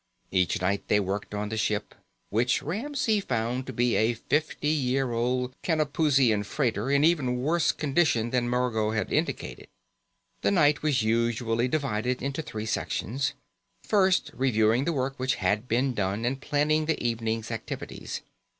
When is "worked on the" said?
0.99-1.57